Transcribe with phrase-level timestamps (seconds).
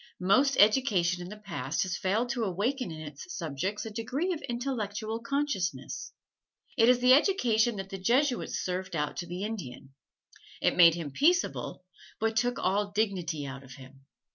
[0.19, 4.41] Most education in the past has failed to awaken in its subject a degree of
[4.49, 6.11] intellectual consciousness.
[6.75, 9.93] It is the education that the Jesuits served out to the Indian.
[10.59, 11.85] It made him peaceable,
[12.19, 14.07] but took all dignity out of him.